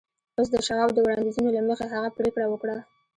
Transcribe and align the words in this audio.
اوس 0.37 0.47
د 0.51 0.57
شواب 0.67 0.89
د 0.93 0.97
وړانديزونو 1.05 1.49
له 1.57 1.61
مخې 1.69 1.85
هغه 1.93 2.09
پرېکړه 2.17 2.45
وکړه. 2.49 2.75